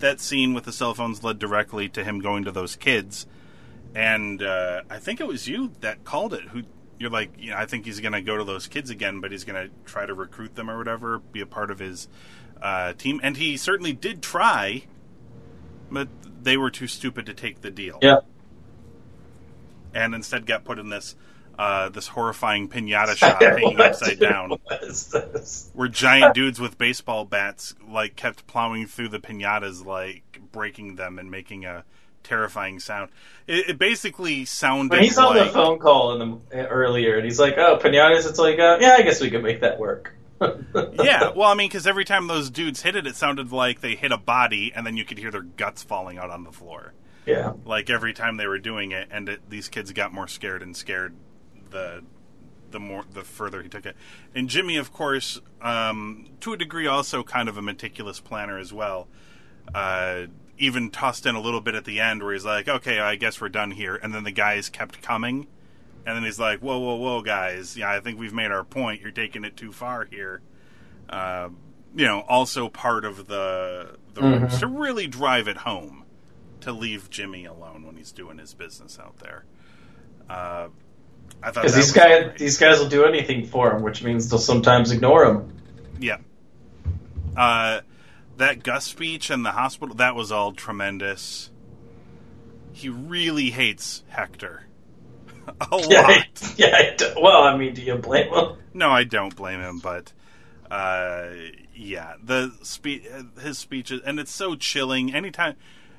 that 0.00 0.20
scene 0.20 0.54
with 0.54 0.64
the 0.64 0.72
cell 0.72 0.94
phones 0.94 1.22
led 1.22 1.38
directly 1.38 1.88
to 1.90 2.04
him 2.04 2.20
going 2.20 2.44
to 2.44 2.52
those 2.52 2.76
kids, 2.76 3.26
and 3.94 4.42
uh, 4.42 4.82
I 4.90 4.98
think 4.98 5.20
it 5.20 5.26
was 5.26 5.48
you 5.48 5.72
that 5.80 6.04
called 6.04 6.34
it. 6.34 6.42
Who 6.48 6.62
you're 6.98 7.10
like, 7.10 7.32
you 7.38 7.50
know, 7.50 7.56
I 7.56 7.66
think 7.66 7.84
he's 7.84 8.00
going 8.00 8.12
to 8.12 8.22
go 8.22 8.36
to 8.36 8.44
those 8.44 8.66
kids 8.66 8.90
again, 8.90 9.20
but 9.20 9.32
he's 9.32 9.44
going 9.44 9.68
to 9.68 9.74
try 9.84 10.06
to 10.06 10.14
recruit 10.14 10.54
them 10.54 10.70
or 10.70 10.78
whatever, 10.78 11.18
be 11.18 11.40
a 11.40 11.46
part 11.46 11.70
of 11.70 11.78
his 11.78 12.08
uh, 12.62 12.92
team, 12.94 13.20
and 13.22 13.36
he 13.36 13.56
certainly 13.56 13.92
did 13.92 14.22
try, 14.22 14.84
but 15.90 16.08
they 16.42 16.56
were 16.56 16.70
too 16.70 16.86
stupid 16.86 17.26
to 17.26 17.34
take 17.34 17.62
the 17.62 17.70
deal 17.70 17.98
Yeah. 18.02 18.20
And 19.94 20.14
instead 20.14 20.46
got 20.46 20.64
put 20.64 20.78
in 20.78 20.88
this 20.88 21.16
uh, 21.58 21.88
this 21.88 22.08
horrifying 22.08 22.68
pinata 22.68 23.16
shop 23.16 23.40
hanging 23.40 23.80
upside 23.80 24.18
down, 24.18 24.50
where 25.72 25.88
giant 25.88 26.34
dudes 26.34 26.60
with 26.60 26.78
baseball 26.78 27.24
bats 27.24 27.74
like 27.88 28.16
kept 28.16 28.46
plowing 28.46 28.86
through 28.86 29.08
the 29.08 29.20
pinatas, 29.20 29.84
like 29.84 30.40
breaking 30.52 30.96
them 30.96 31.18
and 31.18 31.30
making 31.30 31.64
a 31.64 31.84
terrifying 32.22 32.80
sound. 32.80 33.10
It, 33.46 33.70
it 33.70 33.78
basically 33.78 34.44
sounded 34.44 34.96
When 34.96 35.02
he's 35.02 35.18
on 35.18 35.36
like 35.36 35.46
the 35.46 35.52
phone 35.52 35.78
call 35.78 36.20
in 36.20 36.40
the 36.50 36.68
earlier, 36.68 37.16
and 37.16 37.24
he's 37.24 37.38
like, 37.38 37.56
"Oh, 37.56 37.78
pinatas." 37.78 38.28
It's 38.28 38.38
like, 38.38 38.58
uh, 38.58 38.78
yeah, 38.80 38.96
I 38.98 39.02
guess 39.02 39.20
we 39.20 39.30
could 39.30 39.42
make 39.42 39.60
that 39.60 39.78
work. 39.78 40.14
yeah. 40.40 41.30
Well, 41.30 41.48
I 41.48 41.54
mean, 41.54 41.68
because 41.68 41.86
every 41.86 42.04
time 42.04 42.26
those 42.26 42.50
dudes 42.50 42.82
hit 42.82 42.96
it, 42.96 43.06
it 43.06 43.16
sounded 43.16 43.52
like 43.52 43.80
they 43.80 43.94
hit 43.94 44.12
a 44.12 44.18
body, 44.18 44.72
and 44.74 44.86
then 44.86 44.96
you 44.96 45.04
could 45.04 45.18
hear 45.18 45.30
their 45.30 45.42
guts 45.42 45.82
falling 45.82 46.18
out 46.18 46.30
on 46.30 46.44
the 46.44 46.52
floor. 46.52 46.92
Yeah. 47.26 47.52
like 47.64 47.90
every 47.90 48.12
time 48.12 48.36
they 48.36 48.46
were 48.46 48.58
doing 48.58 48.92
it, 48.92 49.08
and 49.10 49.28
it, 49.28 49.50
these 49.50 49.68
kids 49.68 49.92
got 49.92 50.12
more 50.12 50.28
scared 50.28 50.62
and 50.62 50.76
scared 50.76 51.14
the 51.70 52.02
the 52.70 52.80
more 52.80 53.04
the 53.12 53.22
further 53.22 53.62
he 53.62 53.68
took 53.68 53.86
it. 53.86 53.96
And 54.34 54.48
Jimmy, 54.48 54.76
of 54.76 54.92
course, 54.92 55.40
um, 55.62 56.26
to 56.40 56.52
a 56.52 56.56
degree, 56.56 56.86
also 56.86 57.22
kind 57.22 57.48
of 57.48 57.56
a 57.56 57.62
meticulous 57.62 58.20
planner 58.20 58.58
as 58.58 58.72
well. 58.72 59.08
Uh, 59.74 60.26
even 60.58 60.90
tossed 60.90 61.24
in 61.24 61.34
a 61.34 61.40
little 61.40 61.60
bit 61.60 61.74
at 61.74 61.84
the 61.84 62.00
end 62.00 62.22
where 62.22 62.32
he's 62.32 62.44
like, 62.44 62.68
"Okay, 62.68 62.98
I 62.98 63.16
guess 63.16 63.40
we're 63.40 63.48
done 63.48 63.70
here," 63.70 63.96
and 63.96 64.14
then 64.14 64.24
the 64.24 64.32
guys 64.32 64.68
kept 64.68 65.02
coming, 65.02 65.46
and 66.04 66.16
then 66.16 66.24
he's 66.24 66.38
like, 66.38 66.60
"Whoa, 66.60 66.78
whoa, 66.78 66.96
whoa, 66.96 67.22
guys! 67.22 67.76
Yeah, 67.76 67.90
I 67.90 68.00
think 68.00 68.18
we've 68.18 68.34
made 68.34 68.50
our 68.50 68.64
point. 68.64 69.00
You're 69.00 69.10
taking 69.10 69.44
it 69.44 69.56
too 69.56 69.72
far 69.72 70.04
here." 70.04 70.42
Uh, 71.08 71.50
you 71.96 72.06
know, 72.06 72.20
also 72.20 72.68
part 72.68 73.04
of 73.04 73.26
the 73.26 73.96
the 74.14 74.22
rooms 74.22 74.58
to 74.58 74.66
really 74.66 75.06
drive 75.06 75.48
it 75.48 75.58
home 75.58 76.03
to 76.64 76.72
leave 76.72 77.08
Jimmy 77.10 77.44
alone 77.46 77.86
when 77.86 77.96
he's 77.96 78.12
doing 78.12 78.38
his 78.38 78.52
business 78.54 78.98
out 78.98 79.16
there. 79.18 79.44
Uh, 80.28 80.68
I 81.42 81.50
thought 81.50 81.62
Because 81.62 81.74
these 81.74 81.92
guys, 81.92 82.24
great. 82.24 82.38
these 82.38 82.58
guys 82.58 82.78
will 82.78 82.88
do 82.88 83.04
anything 83.04 83.46
for 83.46 83.70
him, 83.74 83.82
which 83.82 84.02
means 84.02 84.28
they'll 84.28 84.38
sometimes 84.38 84.90
ignore 84.90 85.24
him. 85.26 85.52
yeah. 86.00 86.18
Uh, 87.36 87.80
that 88.36 88.62
Gus 88.62 88.84
speech 88.84 89.30
in 89.30 89.42
the 89.42 89.52
hospital 89.52 89.94
that 89.96 90.14
was 90.14 90.30
all 90.32 90.52
tremendous. 90.52 91.50
He 92.72 92.88
really 92.88 93.50
hates 93.50 94.02
Hector 94.08 94.64
a 95.60 95.84
Yeah, 95.88 96.00
lot. 96.02 96.54
yeah. 96.56 96.74
I 96.76 96.94
d- 96.96 97.12
well, 97.20 97.42
I 97.42 97.56
mean, 97.56 97.74
do 97.74 97.82
you 97.82 97.96
blame 97.96 98.32
him? 98.32 98.56
No, 98.72 98.90
I 98.90 99.04
don't 99.04 99.34
blame 99.36 99.60
him, 99.60 99.78
but 99.80 100.12
uh, 100.70 101.28
yeah, 101.74 102.14
the 102.22 102.52
spe- 102.62 103.38
his 103.40 103.58
speeches, 103.58 104.00
and 104.04 104.18
it's 104.18 104.32
so 104.32 104.54
chilling. 104.56 105.14
Anytime, 105.14 105.54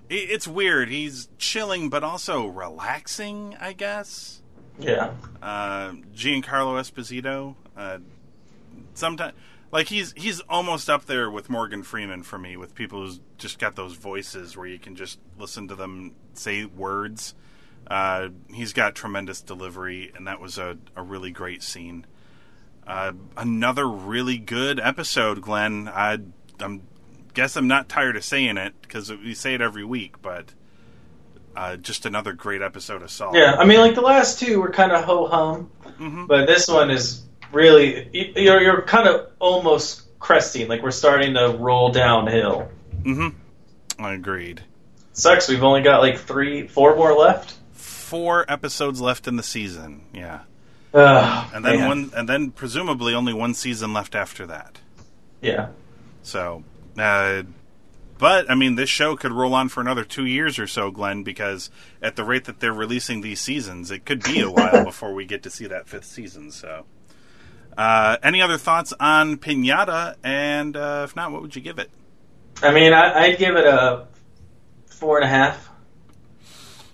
it's 0.10 0.48
weird. 0.48 0.90
He's 0.90 1.30
chilling, 1.38 1.90
but 1.90 2.04
also 2.04 2.46
relaxing. 2.48 3.56
I 3.60 3.74
guess. 3.74 4.42
Yeah. 4.80 5.12
Uh, 5.42 5.92
Giancarlo 6.14 6.80
Esposito. 6.80 7.56
Uh, 7.78 8.00
sometimes, 8.94 9.34
like 9.72 9.88
he's 9.88 10.14
he's 10.16 10.40
almost 10.42 10.90
up 10.90 11.06
there 11.06 11.30
with 11.30 11.50
Morgan 11.50 11.84
Freeman 11.84 12.24
for 12.24 12.38
me, 12.38 12.58
with 12.58 12.76
people 12.76 13.02
who's 13.02 13.20
just 13.38 13.60
got 13.60 13.76
those 13.76 13.94
voices 13.94 14.56
where 14.56 14.68
you 14.68 14.80
can 14.80 14.96
just 14.96 15.20
listen 15.38 15.68
to 15.68 15.76
them 15.76 16.16
say 16.34 16.66
words. 16.66 17.36
Uh, 17.88 18.30
he's 18.52 18.74
got 18.74 18.96
tremendous 18.96 19.42
delivery, 19.42 20.12
and 20.16 20.28
that 20.28 20.40
was 20.40 20.58
a, 20.58 20.78
a 20.96 21.04
really 21.04 21.32
great 21.32 21.62
scene. 21.62 22.06
Uh, 22.88 23.14
another 23.38 23.88
really 23.88 24.38
good 24.38 24.80
episode, 24.80 25.42
Glenn. 25.42 25.88
I 25.88 26.20
I'm, 26.60 26.82
guess 27.36 27.56
I'm 27.56 27.68
not 27.68 27.88
tired 27.88 28.16
of 28.18 28.24
saying 28.24 28.58
it 28.58 28.74
because 28.82 29.12
we 29.12 29.36
say 29.36 29.54
it 29.54 29.62
every 29.62 29.86
week, 29.86 30.22
but 30.22 30.54
uh, 31.56 31.76
just 31.78 32.06
another 32.06 32.34
great 32.34 32.62
episode 32.64 33.02
of 33.04 33.12
Saul. 33.12 33.36
Yeah. 33.36 33.56
I 33.60 33.66
mean, 33.66 33.80
like 33.80 33.94
the 33.96 34.02
last 34.02 34.40
two 34.40 34.60
were 34.60 34.72
kind 34.72 34.92
of 34.92 35.04
ho 35.04 35.28
hum, 35.28 35.70
Mhm. 36.00 36.28
but 36.28 36.48
this 36.48 36.68
one 36.68 36.90
is 36.90 37.22
really 37.52 38.10
you- 38.12 38.34
you're 38.36 38.62
you're 38.62 38.82
kind 38.82 39.08
of 39.08 39.28
almost 39.40 40.04
cresting. 40.20 40.68
Like 40.68 40.82
we're 40.82 40.92
starting 40.92 41.36
to 41.36 41.56
roll 41.60 41.92
downhill. 41.92 42.70
hmm 43.04 43.30
I 44.00 44.14
agreed. 44.14 44.62
Sucks. 45.14 45.48
We've 45.48 45.64
only 45.64 45.82
got 45.82 46.02
like 46.02 46.18
three, 46.20 46.68
four 46.68 46.96
more 46.98 47.14
left. 47.18 47.54
Four 47.74 48.46
episodes 48.50 49.00
left 49.00 49.28
in 49.28 49.36
the 49.38 49.44
season. 49.44 50.02
Yeah, 50.14 50.42
Ugh, 50.94 51.50
and 51.54 51.64
then 51.64 51.78
man. 51.80 51.88
one, 51.88 52.12
and 52.16 52.28
then 52.30 52.52
presumably 52.52 53.14
only 53.14 53.34
one 53.34 53.54
season 53.54 53.94
left 53.94 54.14
after 54.16 54.46
that. 54.48 54.80
Yeah. 55.42 55.68
So, 56.24 56.64
uh, 56.98 57.44
but 58.18 58.50
I 58.50 58.56
mean, 58.56 58.76
this 58.76 58.90
show 58.90 59.16
could 59.16 59.32
roll 59.32 59.54
on 59.54 59.70
for 59.70 59.82
another 59.82 60.04
two 60.04 60.26
years 60.26 60.58
or 60.58 60.68
so, 60.68 60.92
Glenn, 60.92 61.24
because 61.24 61.70
at 62.02 62.16
the 62.16 62.24
rate 62.24 62.46
that 62.46 62.60
they're 62.60 62.74
releasing 62.74 63.22
these 63.22 63.42
seasons, 63.42 63.92
it 63.92 64.06
could 64.06 64.24
be 64.24 64.40
a 64.42 64.50
while 64.50 64.84
before 64.86 65.14
we 65.14 65.26
get 65.26 65.44
to 65.44 65.50
see 65.50 65.68
that 65.68 65.90
fifth 65.90 66.06
season. 66.06 66.52
So, 66.52 66.86
uh, 67.78 68.18
any 68.24 68.42
other 68.42 68.58
thoughts 68.58 68.94
on 69.00 69.38
Pinata? 69.38 70.16
And 70.24 70.78
uh, 70.78 71.02
if 71.04 71.16
not, 71.16 71.32
what 71.32 71.42
would 71.42 71.56
you 71.56 71.62
give 71.62 71.80
it? 71.80 71.90
I 72.64 72.72
mean, 72.72 72.94
I, 72.94 73.24
I'd 73.24 73.38
give 73.38 73.56
it 73.56 73.66
a 73.66 74.08
four 74.88 75.18
and 75.18 75.26
a 75.26 75.30
half. 75.30 75.70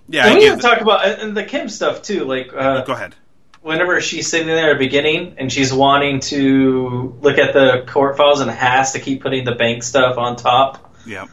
Yeah, 0.09 0.25
and 0.25 0.31
I 0.31 0.35
we 0.35 0.41
give 0.41 0.59
didn't 0.59 0.61
talk 0.63 0.81
about 0.81 1.05
and 1.05 1.37
the 1.37 1.43
Kim 1.43 1.69
stuff 1.69 2.01
too. 2.01 2.25
Like, 2.25 2.51
uh, 2.53 2.83
Go 2.83 2.93
ahead. 2.93 3.15
Whenever 3.61 4.01
she's 4.01 4.29
sitting 4.29 4.47
there 4.47 4.71
at 4.71 4.73
the 4.73 4.85
beginning 4.85 5.35
and 5.37 5.51
she's 5.51 5.71
wanting 5.71 6.19
to 6.19 7.15
look 7.21 7.37
at 7.37 7.53
the 7.53 7.83
court 7.87 8.17
files 8.17 8.41
and 8.41 8.49
has 8.49 8.93
to 8.93 8.99
keep 8.99 9.21
putting 9.21 9.45
the 9.45 9.53
bank 9.53 9.83
stuff 9.83 10.17
on 10.17 10.35
top. 10.35 10.95
Yeah. 11.05 11.27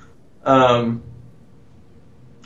Um, 0.44 1.02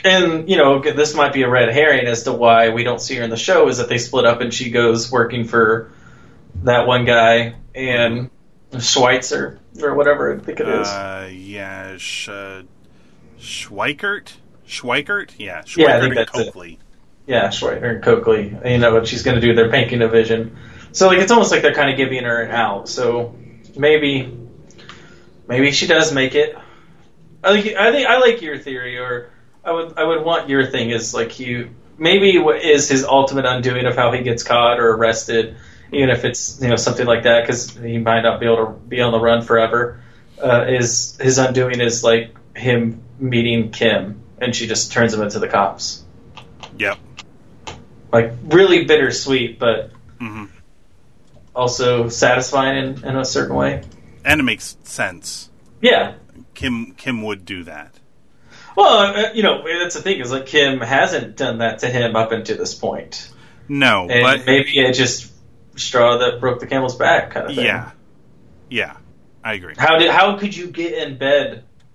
and 0.05 0.49
you 0.49 0.57
know, 0.57 0.81
this 0.81 1.15
might 1.15 1.33
be 1.33 1.43
a 1.43 1.49
red 1.49 1.69
herring 1.71 2.07
as 2.07 2.25
to 2.25 2.33
why 2.33 2.71
we 2.71 2.85
don't 2.85 3.01
see 3.01 3.17
her 3.17 3.25
in 3.25 3.31
the 3.31 3.37
show 3.37 3.69
is 3.69 3.79
that 3.79 3.89
they 3.89 3.99
split 3.99 4.25
up 4.25 4.41
and 4.41 4.53
she 4.53 4.71
goes 4.71 5.11
working 5.11 5.45
for 5.45 5.93
that 6.63 6.87
one 6.87 7.05
guy 7.05 7.55
and 7.75 8.31
Schweitzer 8.79 9.61
or 9.81 9.95
whatever 9.95 10.35
I 10.35 10.39
think 10.39 10.61
it 10.61 10.69
is. 10.69 10.89
Uh, 10.89 11.31
yeah, 11.33 11.97
Sh- 11.97 12.29
uh, 12.29 12.63
Schweikert? 13.39 14.33
Schweikert? 14.67 15.33
Yeah, 15.39 15.63
Schweikert 15.63 15.77
Yeah, 15.79 16.05
and 16.05 16.17
that's 16.17 16.39
it. 16.39 16.79
Yeah, 17.33 17.49
Schweitzer 17.49 17.87
and 17.87 18.03
Coakley. 18.03 18.55
You 18.63 18.77
know 18.77 18.93
what 18.93 19.09
she's 19.09 19.23
going 19.23 19.37
to 19.37 19.41
do 19.41 19.55
their 19.55 19.71
banking 19.71 20.01
division. 20.01 20.55
So 20.93 21.09
like 21.09 21.19
it's 21.19 21.33
almost 21.33 21.51
like 21.51 21.63
they're 21.63 21.73
kind 21.73 21.91
of 21.91 21.97
giving 21.97 22.25
her 22.25 22.43
an 22.43 22.51
out. 22.51 22.91
So 22.91 23.35
maybe 23.75 24.37
maybe 25.49 25.73
she 25.73 25.87
does 25.87 26.13
make 26.13 26.35
it. 26.35 26.55
I 27.43 27.59
think 27.59 27.75
I 27.75 27.91
think 27.91 28.07
I 28.07 28.19
like 28.19 28.43
your 28.43 28.59
theory, 28.59 28.99
or 28.99 29.31
I 29.65 29.73
would 29.73 29.99
I 29.99 30.05
would 30.05 30.23
want 30.23 30.51
your 30.51 30.67
thing 30.67 30.91
is 30.91 31.15
like 31.15 31.41
you 31.41 31.71
maybe 31.97 32.37
what 32.37 32.63
is 32.63 32.91
his 32.91 33.03
ultimate 33.03 33.47
undoing 33.47 33.87
of 33.87 33.97
how 33.97 34.13
he 34.13 34.23
gets 34.23 34.43
caught 34.43 34.79
or 34.79 34.91
arrested, 34.91 35.57
even 35.91 36.11
if 36.11 36.27
it's 36.27 36.61
you 36.61 36.69
know 36.69 36.77
something 36.77 37.07
like 37.07 37.23
that 37.23 37.45
because 37.45 37.75
he 37.75 37.97
might 37.97 38.21
not 38.21 38.41
be 38.41 38.45
able 38.45 38.67
to 38.67 38.73
be 38.73 39.01
on 39.01 39.11
the 39.11 39.21
run 39.21 39.41
forever. 39.41 40.03
Uh, 40.39 40.67
is 40.69 41.17
his 41.17 41.39
undoing 41.39 41.81
is 41.81 42.05
like 42.05 42.37
him 42.55 43.03
meeting 43.19 43.71
Kim 43.71 44.21
and 44.39 44.55
she 44.55 44.67
just 44.67 44.93
turns 44.93 45.15
him 45.15 45.23
into 45.23 45.39
the 45.39 45.49
cops. 45.49 46.05
Yep. 46.77 46.99
Like 48.13 48.33
really 48.45 48.85
bittersweet, 48.85 49.59
but 49.59 49.91
hmm 50.19 50.45
also 51.55 52.09
satisfying 52.09 52.79
in, 52.97 53.05
in 53.05 53.17
a 53.17 53.25
certain 53.25 53.55
way. 53.55 53.83
And 54.25 54.41
it 54.41 54.45
makes 54.45 54.77
sense. 54.85 55.51
Yeah. 55.81 56.15
Kim 56.55 56.93
Kim 56.93 57.23
would 57.23 57.45
do 57.45 57.65
that. 57.65 57.95
Well, 58.77 59.15
uh, 59.27 59.33
you 59.35 59.43
know, 59.43 59.63
that's 59.81 59.95
the 59.95 60.01
thing 60.03 60.21
is 60.21 60.31
like 60.33 60.47
Kim 60.47 60.81
hasn't 60.81 61.37
done 61.37 61.59
that 61.59 61.81
to 61.81 61.89
him 61.89 62.17
up 62.17 62.33
until 62.33 62.57
this 62.57 62.75
point, 62.75 63.31
No, 63.69 64.09
and 64.09 64.23
but 64.23 64.47
maybe 64.47 64.79
it 64.79 64.95
just 64.95 65.31
straw 65.77 66.19
that 66.19 66.41
broke 66.41 66.61
the 66.61 66.67
camel's 66.67 66.97
back 66.97 67.33
kind 67.33 67.49
of 67.51 67.55
thing. 67.55 67.67
yeah, 67.67 67.91
yeah, 68.71 68.97
I 69.45 69.55
agree. 69.55 69.75
How 69.77 69.99
did 69.99 70.11
how 70.11 70.39
could 70.39 70.57
you 70.57 70.69
get 70.69 70.95
in 71.07 71.19
bed 71.19 71.65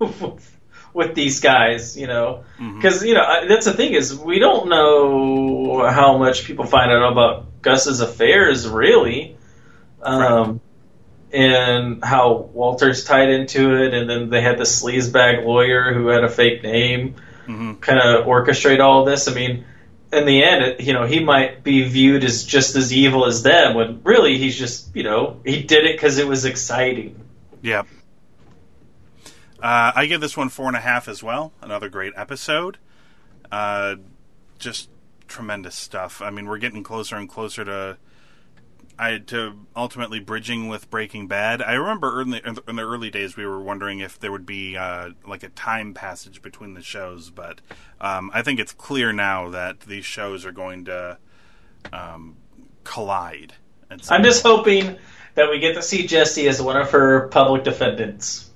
with 0.94 1.14
these 1.14 1.40
guys? 1.40 1.96
You 1.96 2.06
know, 2.06 2.44
Mm-hmm. 2.58 2.76
because 2.76 3.04
you 3.04 3.14
know 3.14 3.22
I- 3.22 3.46
that's 3.46 3.66
the 3.66 3.72
thing 3.72 3.94
is 3.94 4.14
we 4.16 4.38
don't 4.38 4.68
know 4.68 5.88
how 5.88 6.18
much 6.18 6.44
people 6.44 6.64
find 6.64 6.90
out 6.90 7.12
about 7.12 7.62
Gus's 7.62 8.00
affairs 8.00 8.66
really, 8.68 9.36
um, 10.02 10.60
and 11.32 12.02
how 12.04 12.48
Walter's 12.52 13.04
tied 13.04 13.28
into 13.30 13.74
it, 13.82 13.94
and 13.94 14.08
then 14.08 14.30
they 14.30 14.40
had 14.40 14.58
the 14.58 14.64
sleazebag 14.64 15.44
lawyer 15.44 15.92
who 15.92 16.08
had 16.08 16.24
a 16.24 16.28
fake 16.28 16.62
name, 16.62 17.16
Mhm. 17.46 17.80
kind 17.80 18.00
of 18.00 18.26
orchestrate 18.26 18.80
all 18.80 19.04
this. 19.04 19.28
I 19.28 19.34
mean. 19.34 19.64
In 20.10 20.24
the 20.24 20.42
end, 20.42 20.64
it, 20.64 20.80
you 20.80 20.94
know, 20.94 21.04
he 21.04 21.22
might 21.22 21.62
be 21.62 21.82
viewed 21.86 22.24
as 22.24 22.42
just 22.44 22.76
as 22.76 22.94
evil 22.94 23.26
as 23.26 23.42
them, 23.42 23.74
when 23.74 24.00
really 24.04 24.38
he's 24.38 24.56
just, 24.58 24.96
you 24.96 25.02
know, 25.02 25.36
he 25.44 25.60
did 25.62 25.84
it 25.84 25.92
because 25.96 26.16
it 26.16 26.26
was 26.26 26.46
exciting. 26.46 27.20
Yep. 27.60 27.86
Uh, 29.62 29.92
I 29.94 30.06
give 30.06 30.20
this 30.20 30.36
one 30.36 30.48
four 30.48 30.66
and 30.68 30.76
a 30.76 30.80
half 30.80 31.08
as 31.08 31.22
well. 31.22 31.52
Another 31.60 31.88
great 31.88 32.12
episode. 32.16 32.78
Uh, 33.50 33.96
just 34.58 34.88
tremendous 35.26 35.74
stuff. 35.74 36.22
I 36.22 36.30
mean, 36.30 36.46
we're 36.46 36.58
getting 36.58 36.82
closer 36.82 37.16
and 37.16 37.28
closer 37.28 37.64
to 37.64 37.98
I 38.98 39.18
to 39.18 39.54
ultimately 39.76 40.18
bridging 40.18 40.68
with 40.68 40.90
Breaking 40.90 41.28
Bad. 41.28 41.62
I 41.62 41.74
remember 41.74 42.20
early, 42.20 42.42
in 42.44 42.76
the 42.76 42.82
early 42.82 43.10
days 43.10 43.36
we 43.36 43.46
were 43.46 43.60
wondering 43.60 44.00
if 44.00 44.18
there 44.18 44.32
would 44.32 44.46
be 44.46 44.76
uh, 44.76 45.10
like 45.26 45.44
a 45.44 45.50
time 45.50 45.94
passage 45.94 46.42
between 46.42 46.74
the 46.74 46.82
shows, 46.82 47.30
but 47.30 47.60
um, 48.00 48.30
I 48.34 48.42
think 48.42 48.58
it's 48.58 48.72
clear 48.72 49.12
now 49.12 49.50
that 49.50 49.80
these 49.80 50.04
shows 50.04 50.44
are 50.44 50.52
going 50.52 50.86
to 50.86 51.18
um, 51.92 52.36
collide. 52.82 53.54
I'm 54.10 54.24
just 54.24 54.42
hoping 54.42 54.98
that 55.34 55.48
we 55.48 55.60
get 55.60 55.74
to 55.76 55.82
see 55.82 56.06
Jesse 56.06 56.48
as 56.48 56.60
one 56.60 56.76
of 56.76 56.90
her 56.90 57.28
public 57.28 57.62
defendants. 57.62 58.47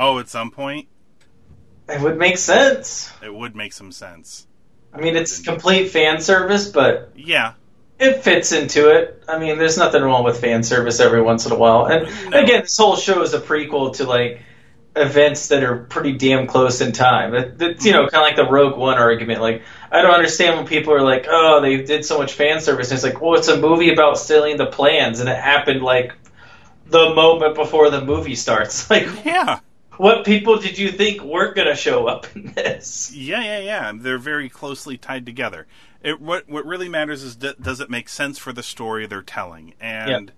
Oh, 0.00 0.18
at 0.18 0.30
some 0.30 0.50
point, 0.50 0.88
It 1.86 2.00
would 2.00 2.16
make 2.16 2.38
sense. 2.38 3.12
it 3.22 3.32
would 3.32 3.54
make 3.54 3.74
some 3.74 3.92
sense. 3.92 4.46
I 4.94 5.00
mean, 5.00 5.14
it's 5.14 5.42
complete 5.42 5.90
fan 5.90 6.22
service, 6.22 6.68
but 6.68 7.12
Yeah, 7.14 7.52
it 7.98 8.24
fits 8.24 8.52
into 8.52 8.88
it. 8.88 9.22
I 9.28 9.38
mean, 9.38 9.58
there's 9.58 9.76
nothing 9.76 10.02
wrong 10.02 10.24
with 10.24 10.40
fan 10.40 10.62
service 10.62 11.00
every 11.00 11.20
once 11.20 11.44
in 11.44 11.52
a 11.52 11.56
while. 11.56 11.84
And 11.86 12.06
again, 12.34 12.62
this 12.62 12.78
whole 12.78 12.96
show 12.96 13.20
is 13.20 13.34
a 13.34 13.40
prequel 13.40 13.94
to 13.96 14.04
like 14.04 14.40
events 14.96 15.48
that 15.48 15.62
are 15.62 15.76
pretty 15.76 16.12
damn 16.12 16.46
close 16.46 16.80
in 16.80 16.92
time. 16.92 17.34
It, 17.34 17.60
it's, 17.60 17.84
you 17.84 17.92
know, 17.92 18.06
mm-hmm. 18.06 18.14
kind 18.14 18.22
of 18.22 18.38
like 18.38 18.46
the 18.46 18.50
Rogue 18.50 18.78
One 18.78 18.96
argument. 18.96 19.42
Like, 19.42 19.62
I 19.92 20.00
don't 20.00 20.14
understand 20.14 20.56
when 20.56 20.66
people 20.66 20.94
are 20.94 21.02
like, 21.02 21.26
"Oh, 21.28 21.60
they 21.60 21.82
did 21.82 22.06
so 22.06 22.16
much 22.18 22.32
fan 22.32 22.62
service." 22.62 22.90
And 22.90 22.96
it's 22.96 23.04
like, 23.04 23.20
well, 23.20 23.34
it's 23.34 23.48
a 23.48 23.60
movie 23.60 23.92
about 23.92 24.18
stealing 24.18 24.56
the 24.56 24.66
plans, 24.66 25.20
and 25.20 25.28
it 25.28 25.36
happened 25.36 25.82
like 25.82 26.14
the 26.86 27.14
moment 27.14 27.54
before 27.54 27.90
the 27.90 28.02
movie 28.02 28.34
starts. 28.34 28.88
Like, 28.90 29.24
yeah, 29.24 29.60
what 30.00 30.24
people 30.24 30.56
did 30.56 30.78
you 30.78 30.90
think 30.90 31.22
weren't 31.22 31.54
going 31.54 31.68
to 31.68 31.74
show 31.74 32.06
up 32.06 32.26
in 32.34 32.52
this? 32.52 33.12
yeah, 33.14 33.42
yeah, 33.42 33.58
yeah. 33.58 33.92
They're 33.94 34.16
very 34.16 34.48
closely 34.48 34.96
tied 34.96 35.26
together. 35.26 35.66
It 36.02 36.20
what 36.20 36.48
what 36.48 36.64
really 36.64 36.88
matters 36.88 37.22
is 37.22 37.36
d- 37.36 37.54
does 37.60 37.80
it 37.80 37.90
make 37.90 38.08
sense 38.08 38.38
for 38.38 38.52
the 38.54 38.62
story 38.62 39.06
they're 39.06 39.22
telling? 39.22 39.74
And 39.78 40.32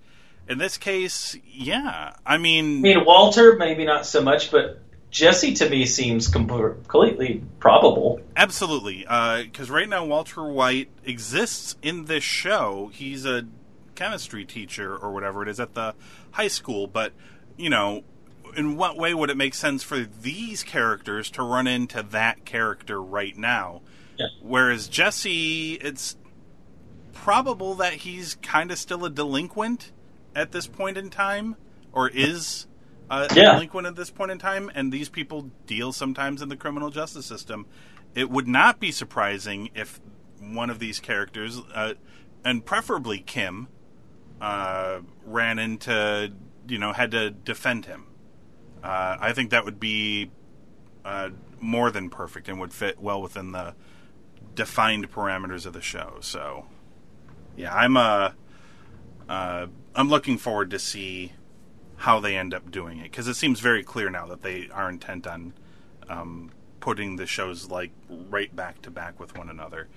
in 0.48 0.58
this 0.58 0.76
case, 0.78 1.36
yeah. 1.46 2.14
I 2.26 2.38
mean, 2.38 2.78
I 2.78 2.80
mean, 2.80 3.04
Walter, 3.04 3.56
maybe 3.56 3.84
not 3.84 4.04
so 4.04 4.20
much, 4.20 4.50
but 4.50 4.80
Jesse 5.12 5.54
to 5.54 5.70
me 5.70 5.86
seems 5.86 6.26
com- 6.26 6.48
completely 6.48 7.44
probable. 7.60 8.20
Absolutely, 8.36 9.06
uh, 9.06 9.44
because 9.44 9.70
right 9.70 9.88
now 9.88 10.04
Walter 10.04 10.42
White 10.42 10.90
exists 11.04 11.76
in 11.82 12.06
this 12.06 12.24
show. 12.24 12.90
He's 12.92 13.24
a 13.24 13.46
chemistry 13.94 14.44
teacher 14.44 14.96
or 14.96 15.12
whatever 15.12 15.44
it 15.44 15.48
is 15.48 15.60
at 15.60 15.74
the 15.74 15.94
high 16.32 16.48
school. 16.48 16.88
But 16.88 17.12
you 17.56 17.70
know, 17.70 18.02
in 18.56 18.76
what 18.76 18.96
way 18.96 19.14
would 19.14 19.30
it 19.30 19.36
make 19.36 19.54
sense 19.54 19.82
for 19.82 20.00
these 20.00 20.62
characters 20.62 21.30
to 21.32 21.42
run 21.42 21.66
into 21.66 22.02
that 22.02 22.44
character 22.44 23.02
right 23.02 23.36
now? 23.36 23.82
Yeah. 24.18 24.26
Whereas 24.42 24.88
Jesse, 24.88 25.74
it's 25.74 26.16
probable 27.12 27.74
that 27.76 27.92
he's 27.94 28.36
kind 28.42 28.70
of 28.70 28.78
still 28.78 29.04
a 29.04 29.10
delinquent 29.10 29.92
at 30.34 30.52
this 30.52 30.66
point 30.66 30.96
in 30.96 31.10
time, 31.10 31.56
or 31.92 32.08
is 32.08 32.66
a 33.10 33.28
Yeah. 33.34 33.52
delinquent 33.52 33.86
at 33.86 33.96
this 33.96 34.10
point 34.10 34.30
in 34.30 34.38
time, 34.38 34.70
and 34.74 34.92
these 34.92 35.08
people 35.08 35.50
deal 35.66 35.92
sometimes 35.92 36.42
in 36.42 36.48
the 36.48 36.56
criminal 36.56 36.90
justice 36.90 37.26
system. 37.26 37.66
It 38.14 38.30
would 38.30 38.48
not 38.48 38.80
be 38.80 38.90
surprising 38.90 39.70
if 39.74 40.00
one 40.40 40.70
of 40.70 40.78
these 40.78 41.00
characters, 41.00 41.60
uh, 41.74 41.94
and 42.44 42.64
preferably 42.64 43.20
Kim, 43.20 43.68
uh, 44.40 45.00
ran 45.24 45.58
into, 45.58 46.32
you 46.66 46.78
know, 46.78 46.92
had 46.92 47.10
to 47.12 47.30
defend 47.30 47.86
him. 47.86 48.06
Uh, 48.82 49.16
I 49.20 49.32
think 49.32 49.50
that 49.50 49.64
would 49.64 49.78
be 49.78 50.30
uh, 51.04 51.30
more 51.60 51.90
than 51.90 52.10
perfect 52.10 52.48
and 52.48 52.58
would 52.60 52.72
fit 52.72 53.00
well 53.00 53.22
within 53.22 53.52
the 53.52 53.74
defined 54.54 55.10
parameters 55.10 55.66
of 55.66 55.72
the 55.72 55.80
show. 55.80 56.18
So, 56.20 56.66
yeah, 57.56 57.74
I'm 57.74 57.96
uh, 57.96 58.32
uh, 59.28 59.66
I'm 59.94 60.08
looking 60.08 60.38
forward 60.38 60.70
to 60.70 60.78
see 60.78 61.32
how 61.96 62.18
they 62.18 62.36
end 62.36 62.52
up 62.52 62.70
doing 62.70 62.98
it 62.98 63.04
because 63.04 63.28
it 63.28 63.34
seems 63.34 63.60
very 63.60 63.84
clear 63.84 64.10
now 64.10 64.26
that 64.26 64.42
they 64.42 64.68
are 64.72 64.88
intent 64.88 65.26
on 65.26 65.54
um, 66.08 66.50
putting 66.80 67.16
the 67.16 67.26
shows 67.26 67.70
like 67.70 67.92
right 68.08 68.54
back 68.54 68.82
to 68.82 68.90
back 68.90 69.20
with 69.20 69.36
one 69.36 69.48
another. 69.48 69.88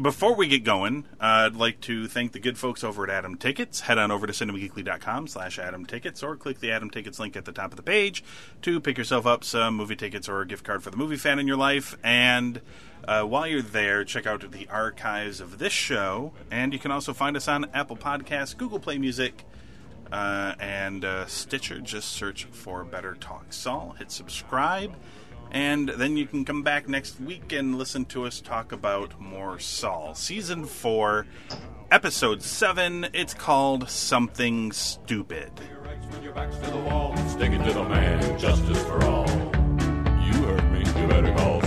Before 0.00 0.34
we 0.34 0.48
get 0.48 0.64
going, 0.64 1.04
uh, 1.20 1.46
I'd 1.46 1.56
like 1.56 1.80
to 1.82 2.08
thank 2.08 2.32
the 2.32 2.38
good 2.38 2.56
folks 2.56 2.82
over 2.82 3.04
at 3.04 3.10
Atom 3.10 3.36
Tickets. 3.36 3.80
Head 3.80 3.98
on 3.98 4.10
over 4.10 4.26
to 4.26 4.32
cinemageekly.com 4.32 5.26
slash 5.26 5.58
Atom 5.58 5.84
Tickets 5.84 6.22
or 6.22 6.34
click 6.34 6.60
the 6.60 6.72
Atom 6.72 6.88
Tickets 6.88 7.20
link 7.20 7.36
at 7.36 7.44
the 7.44 7.52
top 7.52 7.72
of 7.72 7.76
the 7.76 7.82
page 7.82 8.24
to 8.62 8.80
pick 8.80 8.96
yourself 8.96 9.26
up 9.26 9.44
some 9.44 9.74
movie 9.74 9.96
tickets 9.96 10.30
or 10.30 10.40
a 10.40 10.46
gift 10.46 10.64
card 10.64 10.82
for 10.82 10.88
the 10.88 10.96
movie 10.96 11.16
fan 11.16 11.38
in 11.38 11.46
your 11.46 11.58
life. 11.58 11.98
And 12.02 12.62
uh, 13.06 13.24
while 13.24 13.46
you're 13.46 13.60
there, 13.60 14.02
check 14.04 14.26
out 14.26 14.50
the 14.50 14.66
archives 14.68 15.40
of 15.40 15.58
this 15.58 15.74
show. 15.74 16.32
And 16.50 16.72
you 16.72 16.78
can 16.78 16.90
also 16.90 17.12
find 17.12 17.36
us 17.36 17.46
on 17.46 17.66
Apple 17.74 17.96
Podcasts, 17.96 18.56
Google 18.56 18.78
Play 18.78 18.96
Music, 18.96 19.44
uh, 20.10 20.54
and 20.58 21.04
uh, 21.04 21.26
Stitcher. 21.26 21.80
Just 21.80 22.12
search 22.12 22.44
for 22.44 22.82
Better 22.84 23.14
Talk 23.14 23.52
Saul. 23.52 23.94
Hit 23.98 24.10
subscribe. 24.10 24.94
And 25.52 25.90
then 25.90 26.16
you 26.16 26.26
can 26.26 26.46
come 26.46 26.62
back 26.62 26.88
next 26.88 27.20
week 27.20 27.52
and 27.52 27.76
listen 27.76 28.06
to 28.06 28.24
us 28.24 28.40
talk 28.40 28.72
about 28.72 29.20
more 29.20 29.58
Saul. 29.58 30.14
Season 30.14 30.64
4, 30.64 31.26
Episode 31.90 32.42
7. 32.42 33.08
It's 33.12 33.34
called 33.34 33.90
Something 33.90 34.72
Stupid. 34.72 35.52
Stick 35.54 37.52
it 37.52 37.64
to 37.64 37.72
the 37.74 37.86
man, 37.86 38.38
justice 38.38 38.82
for 38.84 39.04
all. 39.04 39.28
You 39.28 40.32
heard 40.42 40.72
me, 40.72 40.78
you 40.78 41.06
better 41.06 41.34
call 41.34 41.60